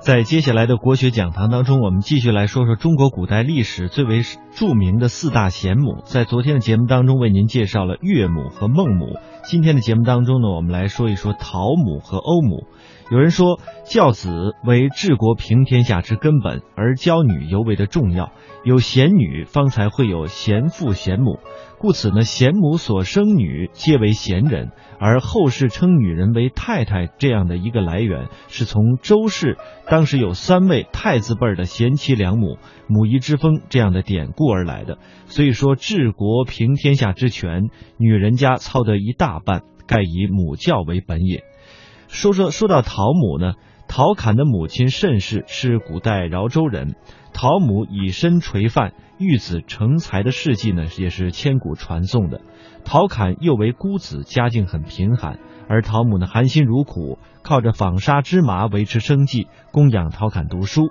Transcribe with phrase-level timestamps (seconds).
[0.00, 6.00] 在接下来的国学讲堂当中，我们继续来说说中国古代历史最为著名的四大贤母。
[6.06, 9.18] 在昨天的节目当中，为您介绍了岳母和孟母。
[9.44, 12.66] 今天的节目当中呢，我们来说一说陶母和欧母。
[13.10, 18.32] 有人说，教子为治国平天下之根本，而教女尤为的重要。
[18.64, 21.40] 有贤女，方才会有贤父贤母，
[21.78, 24.70] 故此呢，贤母所生女皆为贤人，
[25.00, 29.56] 而后世称女人为太太这样的一个来源，是从周氏
[29.90, 34.98] 当时有三位太子辈儿的贤妻良母、母仪之风这样的典故而来的。
[35.26, 41.42] 所以说，治国平天下之权，女人家操得一大半，盖以母教为本也。
[42.06, 43.54] 说说说到陶母呢，
[43.88, 46.94] 陶侃的母亲甚氏是古代饶州人，
[47.40, 52.42] 陶母以身垂范、育子成才的事迹呢，也是千古传颂的。
[52.84, 60.90] 陶侃又为孤子，家境很贫寒，而陶母呢含辛茹苦，靠着纺纱织麻维持生计，供养陶侃读书。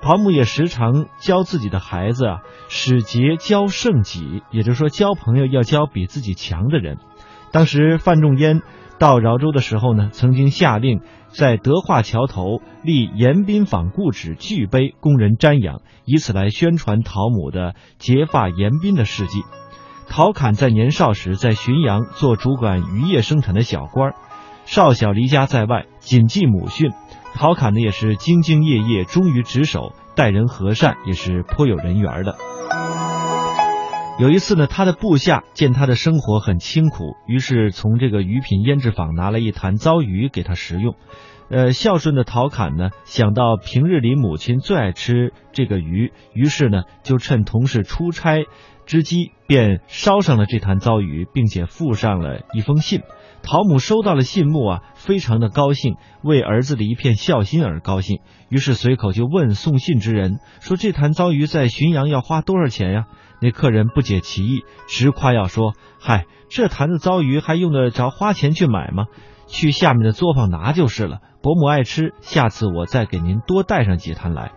[0.00, 2.38] 陶母也时常教自己的孩子啊，
[2.70, 6.96] 使节交胜己，也就是说，交朋友要交比自己强的人。
[7.52, 8.62] 当时范仲淹。
[9.00, 19.40] 到饶州的时候呢，曾经下令在德化桥头立严宾坊故址巨碑，供人瞻仰，以此来宣传陶母的结发严宾的事迹。
[20.06, 24.12] 陶侃在年少时在浔阳做主管渔业生产的小官，
[24.66, 26.90] 少小离家在外，谨记母训。
[27.32, 32.36] 陶侃呢也是兢兢业业，忠于职守，待人和善，也是颇有人缘的。
[34.20, 40.94] 有一次呢，他的部下见他的生活很清苦，于是从这个鱼品腌制坊拿了一坛糟鱼给他食用。
[41.48, 48.44] 呃，孝顺的陶侃呢，想到平日里母亲最爱吃这个鱼，于是呢，就趁同事出差
[48.84, 53.00] 之机，便烧上了这坛糟鱼，并且附上了一封信。
[53.42, 63.06] 陶母收到了信目啊，非常的高兴，为儿子的一片孝心而高兴，于是随口就问送信之人说：“这坛糟鱼在浔阳要花多少钱呀？”
[63.40, 69.06] 那客人不解其意，直夸耀说：“嗨，这坛子糟鱼还用得着花钱去买吗？
[69.46, 71.18] 去下面的作坊拿就是了。
[71.42, 74.52] 伯母爱吃，下次我再给您多带上几坛来。”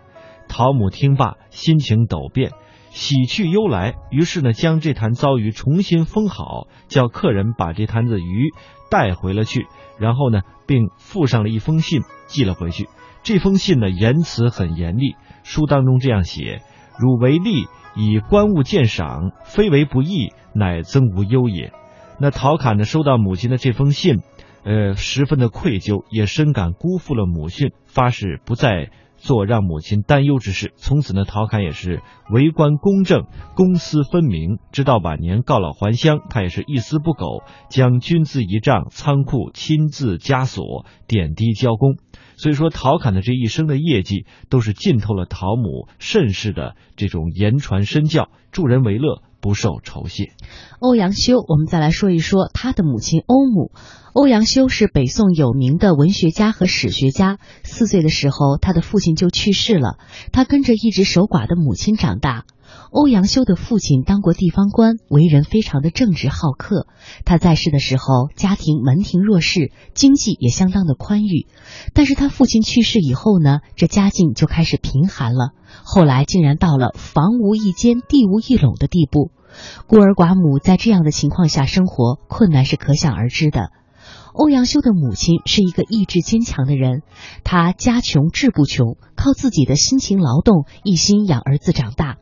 [0.46, 2.52] 陶母听罢，心情陡变，
[2.90, 8.50] 喜去忧来，于是呢，将这坛糟鱼重新封好，叫客人把这坛子鱼
[8.90, 9.66] 带回了去，
[9.98, 12.88] 然后呢，并附上了一封信寄了回去。
[13.22, 16.60] 这封信呢，言辞很严厉，书当中这样写
[17.00, 21.72] ：“汝为吏。”以观物鉴赏，非为不义，乃增无忧也。
[22.18, 24.20] 那陶侃呢，收到母亲的这封信，
[24.64, 30.72] 呃，十分的愧疚，也深感辜负了母训，发誓不再做让母亲担忧之事。
[30.76, 33.24] 从此呢，陶侃也是为官公正，
[33.56, 34.58] 公私分明。
[34.70, 41.96] 直到晚年告老还乡，他也是一丝不苟，将军资仪仗、仓库亲自枷锁，点滴交工。
[42.36, 50.32] 所以说，陶侃的这一生的业绩，都是浸透了陶母盛世的这种言传身教，助人为乐，不受酬谢。
[50.80, 53.72] 欧阳修，我们再来说一说他的母亲欧母。
[54.12, 57.38] 欧阳修是北宋有名的文学家和史学家。
[57.64, 59.98] 四岁的时候，他的父亲就去世了，
[60.30, 62.44] 他跟着一直守寡的母亲长大。
[62.90, 66.86] 欧阳修的父亲当过地方官，为人非常的正直好客。
[67.24, 71.46] 他在世的时候，家庭门庭若市，经济也相当的宽裕。
[71.92, 75.50] 但是他父亲去世以后呢，这家境就开始贫寒了。
[75.84, 79.32] 后来竟然到了房无一间、地无一垄的地步。
[79.86, 83.70] 孤儿寡母在这样的情况下生活，困难是可想而知的。
[84.32, 87.02] 欧阳修的母亲是一个意志坚强的人，
[87.44, 92.18] 她家穷志不穷，靠自己的辛勤劳动，一心养儿子长大。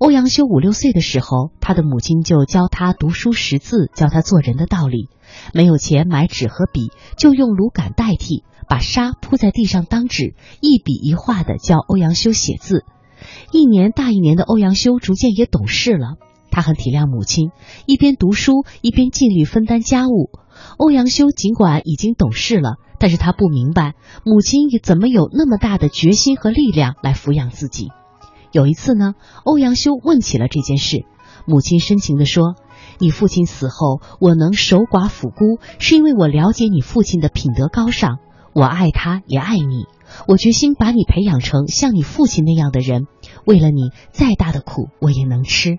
[0.00, 5.10] 欧阳修五六岁的时候，他的母亲就教他读书识字，教他做人的道理。
[5.52, 12.86] 没有钱买纸和笔，就用芦杆代替，把沙铺在地上当纸，一笔一画的教欧阳修写字。
[13.52, 16.16] 一年大一年的欧阳修逐渐也懂事了，
[16.50, 17.50] 他很体谅母亲，
[17.84, 20.30] 一边读书一边尽力分担家务。
[20.78, 23.92] 欧阳修尽管已经懂事了，但是他不明白
[24.24, 27.90] 母亲怎么有那么大的决心和力量来抚养自己。
[28.52, 29.14] 有一次呢，
[29.44, 31.04] 欧阳修问起了这件事，
[31.46, 32.56] 母亲深情地说
[32.98, 38.18] ：“你父亲死后，我能守寡抚孤，是因为我了解你父亲的品德高尚，
[38.52, 39.86] 我爱他也爱你，
[40.26, 43.06] 我决心把你培养成像你父亲那样的人，
[43.44, 45.78] 为了你，再大的苦我也能吃。”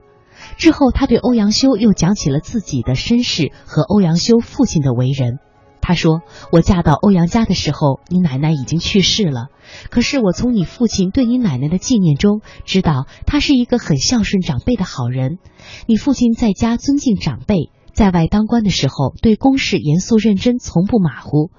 [0.58, 5.40] 之后，他对欧阳修又讲起了自己的身世和欧阳修父亲的为人。
[5.82, 6.22] 他说
[6.54, 9.48] ：“我嫁到欧阳家的时候，你奶奶已经去世了。
[9.90, 15.40] 可是我从你父亲对你奶奶的纪念中，知道他是一个很孝顺长辈的好人。
[15.88, 21.50] 你父亲在家尊敬长辈，在外当官的时候，对公事严肃认真，从不马虎。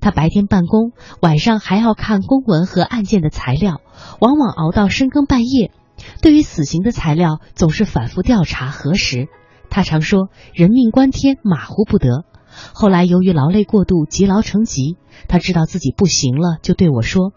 [0.00, 0.92] 他白天办公，
[1.22, 3.80] 晚上还要看公文和案件的材料，
[4.20, 5.72] 往往熬到深更半夜。
[6.20, 9.28] 对于死刑的材料，总是反复调查核实。
[9.70, 12.24] 他常说：“人命关天，马虎不得。”
[12.72, 14.96] 后来由于劳累过度，积劳成疾，
[15.28, 17.32] 他知道自己不行了，就对我说：“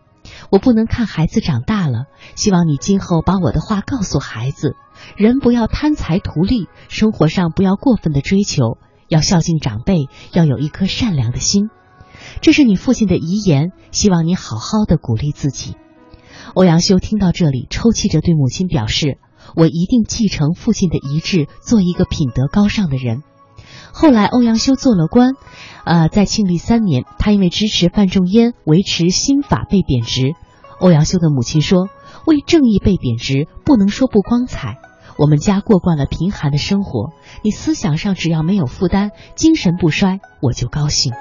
[0.52, 2.06] 我不能看孩子长大了，
[2.36, 4.76] 希望你今后把我的话告诉孩子。
[5.18, 8.78] 人不要贪财图利，生活上不要过分的追求，
[9.08, 11.70] 要孝敬长辈，要有一颗善良的心。
[12.42, 15.76] 这是你父亲的遗言，希望你好好的鼓励自己。”
[16.56, 19.18] 欧阳修听到这里，抽泣着对母亲表示
[19.56, 23.24] ：“我一定继承父亲的遗志，做一个品德高尚的人。”
[23.92, 25.34] 后来，欧阳修做了官，
[25.86, 30.34] 呃，在庆历三年，他因为支持范仲淹维持新法被贬职。
[30.80, 31.88] 欧阳修的母亲说
[32.26, 34.78] ：“为正义被贬职，不能说不光彩。
[35.18, 37.12] 我们家过惯了贫寒的生活，
[37.44, 41.14] 你思想上只要没有负担，精神不衰，我就高兴。”